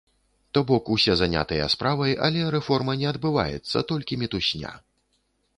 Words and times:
То 0.57 0.61
бок 0.71 0.87
усе 0.95 1.13
занятыя 1.19 1.67
справай, 1.75 2.15
але 2.29 2.41
рэформа 2.57 2.97
не 3.03 3.09
адбываецца, 3.13 3.87
толькі 3.93 4.21
мітусня! 4.23 4.77